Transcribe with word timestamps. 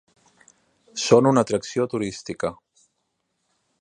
Són 1.01 1.29
una 1.31 1.43
atracció 1.45 1.85
turística. 1.93 2.55